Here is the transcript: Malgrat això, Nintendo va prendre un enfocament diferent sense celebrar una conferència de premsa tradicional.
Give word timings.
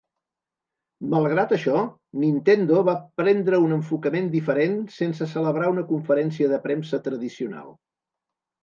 Malgrat 1.13 1.51
això, 1.57 1.81
Nintendo 2.23 2.81
va 2.89 2.97
prendre 3.23 3.61
un 3.67 3.77
enfocament 3.77 4.33
diferent 4.39 4.77
sense 4.97 5.29
celebrar 5.37 5.71
una 5.77 5.87
conferència 5.95 6.53
de 6.57 6.63
premsa 6.69 7.05
tradicional. 7.11 7.73